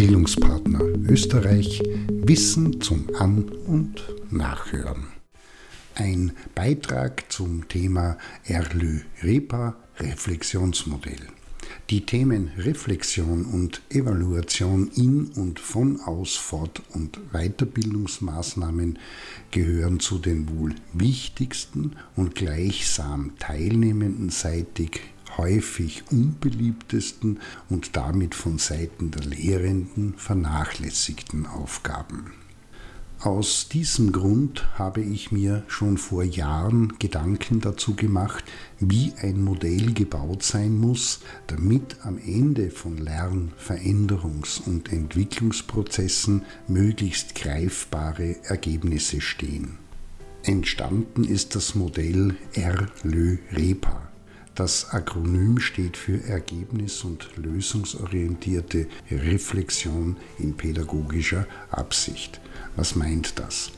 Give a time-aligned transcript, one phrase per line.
[0.00, 5.08] Bildungspartner Österreich Wissen zum An- und Nachhören.
[5.94, 11.20] Ein Beitrag zum Thema Erlö-Repa Reflexionsmodell.
[11.90, 18.98] Die Themen Reflexion und Evaluation in und von Aus-, Fort- und Weiterbildungsmaßnahmen
[19.50, 25.02] gehören zu den wohl wichtigsten und gleichsam teilnehmendenseitig
[25.36, 32.32] häufig unbeliebtesten und damit von Seiten der Lehrenden vernachlässigten Aufgaben.
[33.22, 38.44] Aus diesem Grund habe ich mir schon vor Jahren Gedanken dazu gemacht,
[38.78, 47.34] wie ein Modell gebaut sein muss, damit am Ende von Lern-, Veränderungs- und Entwicklungsprozessen möglichst
[47.34, 49.76] greifbare Ergebnisse stehen.
[50.42, 54.09] Entstanden ist das Modell R-Lö-Repa.
[54.60, 62.42] Das Akronym steht für Ergebnis- und lösungsorientierte Reflexion in pädagogischer Absicht.
[62.76, 63.72] Was meint das?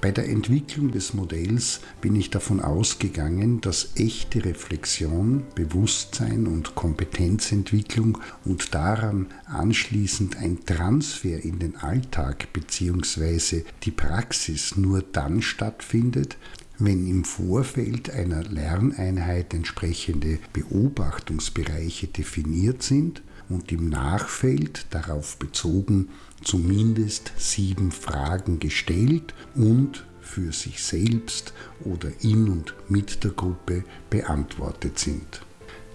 [0.00, 8.18] Bei der Entwicklung des Modells bin ich davon ausgegangen, dass echte Reflexion, Bewusstsein und Kompetenzentwicklung
[8.44, 13.62] und daran anschließend ein Transfer in den Alltag bzw.
[13.84, 16.36] die Praxis nur dann stattfindet,
[16.80, 26.08] wenn im Vorfeld einer Lerneinheit entsprechende Beobachtungsbereiche definiert sind und im Nachfeld darauf bezogen
[26.42, 31.52] zumindest sieben Fragen gestellt und für sich selbst
[31.84, 35.42] oder in und mit der Gruppe beantwortet sind.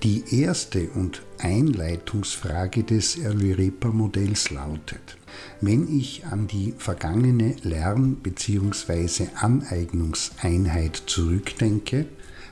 [0.06, 5.18] Die erste und Einleitungsfrage des Erlyrepa-Modells lautet,
[5.62, 9.30] wenn ich an die vergangene Lern- bzw.
[9.34, 12.06] Aneignungseinheit zurückdenke,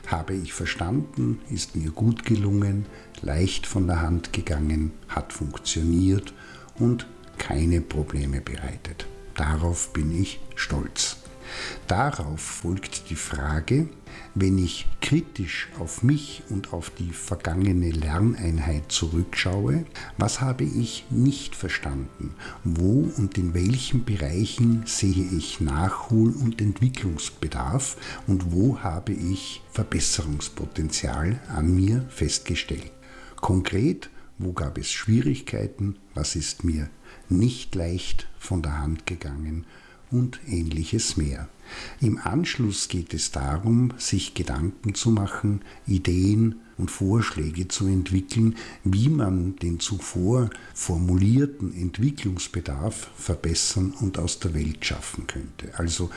[0.08, 2.86] habe ich verstanden, ist mir gut gelungen,
[3.22, 6.34] leicht von der Hand gegangen, hat funktioniert
[6.80, 7.06] und
[7.38, 9.06] keine Probleme bereitet.
[9.36, 11.18] Darauf bin ich stolz.
[11.86, 13.88] Darauf folgt die Frage,
[14.34, 19.84] wenn ich kritisch auf mich und auf die vergangene Lerneinheit zurückschaue,
[20.18, 22.34] was habe ich nicht verstanden?
[22.64, 27.96] Wo und in welchen Bereichen sehe ich Nachhol- und Entwicklungsbedarf
[28.26, 32.92] und wo habe ich Verbesserungspotenzial an mir festgestellt?
[33.36, 35.96] Konkret, wo gab es Schwierigkeiten?
[36.14, 36.88] Was ist mir
[37.28, 39.64] nicht leicht von der Hand gegangen?
[40.14, 41.48] Und ähnliches mehr.
[42.00, 49.08] Im Anschluss geht es darum, sich Gedanken zu machen, Ideen und Vorschläge zu entwickeln, wie
[49.08, 55.78] man den zuvor formulierten Entwicklungsbedarf verbessern und aus der Welt schaffen könnte.
[55.78, 56.10] Also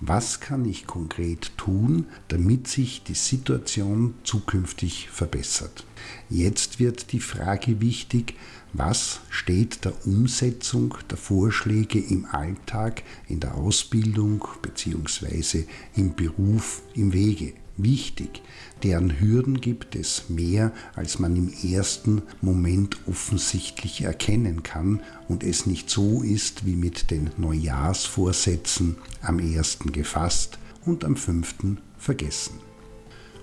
[0.00, 5.86] was kann ich konkret tun, damit sich die Situation zukünftig verbessert?
[6.28, 8.34] Jetzt wird die Frage wichtig,
[8.74, 15.64] was steht der Umsetzung der Vorschläge im Alltag, in der Ausbildung bzw.
[15.96, 17.54] im Beruf im Wege?
[17.76, 18.42] Wichtig,
[18.84, 25.66] deren Hürden gibt es mehr, als man im ersten Moment offensichtlich erkennen kann und es
[25.66, 32.60] nicht so ist wie mit den Neujahrsvorsätzen am ersten gefasst und am fünften vergessen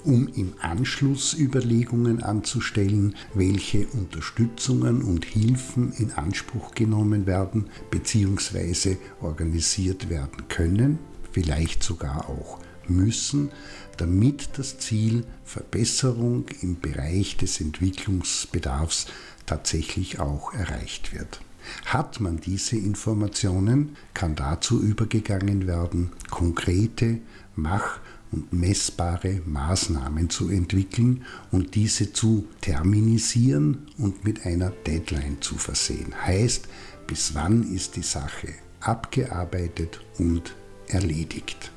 [0.03, 8.97] um im Anschluss Überlegungen anzustellen, welche Unterstützungen und Hilfen in Anspruch genommen werden bzw.
[9.21, 10.99] organisiert werden können,
[11.31, 13.51] vielleicht sogar auch müssen,
[13.97, 19.07] damit das Ziel Verbesserung im Bereich des Entwicklungsbedarfs
[19.45, 21.41] tatsächlich auch erreicht wird.
[21.85, 27.19] Hat man diese Informationen, kann dazu übergegangen werden, konkrete
[27.55, 27.99] Mach-
[28.31, 36.13] und messbare Maßnahmen zu entwickeln und diese zu terminisieren und mit einer Deadline zu versehen.
[36.25, 36.67] Heißt,
[37.07, 40.55] bis wann ist die Sache abgearbeitet und
[40.87, 41.71] erledigt.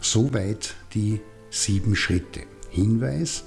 [0.00, 1.20] Soweit die
[1.50, 2.42] sieben Schritte.
[2.70, 3.44] Hinweis,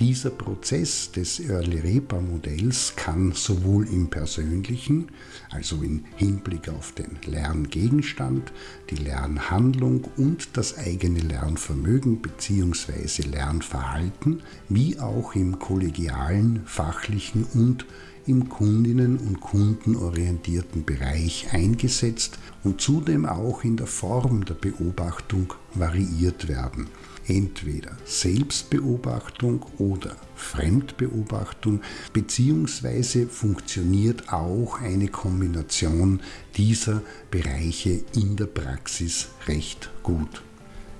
[0.00, 5.08] dieser Prozess des Early-Repa-Modells kann sowohl im persönlichen,
[5.50, 8.50] also im Hinblick auf den Lerngegenstand,
[8.88, 13.22] die Lernhandlung und das eigene Lernvermögen bzw.
[13.30, 17.84] Lernverhalten, wie auch im kollegialen, fachlichen und
[18.26, 26.48] im kundinnen- und kundenorientierten Bereich eingesetzt und zudem auch in der Form der Beobachtung variiert
[26.48, 26.88] werden
[27.30, 31.80] entweder Selbstbeobachtung oder Fremdbeobachtung,
[32.12, 36.20] beziehungsweise funktioniert auch eine Kombination
[36.56, 40.42] dieser Bereiche in der Praxis recht gut.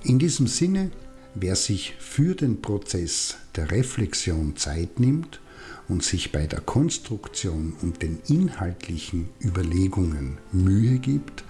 [0.03, 0.91] In diesem Sinne,
[1.35, 5.41] wer sich für den Prozess der Reflexion Zeit nimmt
[5.89, 11.43] und sich bei der Konstruktion und den inhaltlichen Überlegungen Mühe gibt,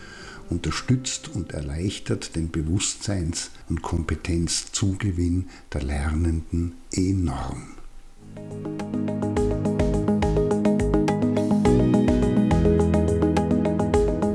[0.51, 7.77] unterstützt und erleichtert den Bewusstseins- und Kompetenzzugewinn der Lernenden enorm.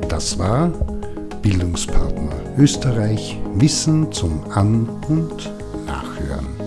[0.09, 0.69] Das war
[1.41, 5.51] Bildungspartner Österreich Wissen zum An- und
[5.85, 6.66] Nachhören.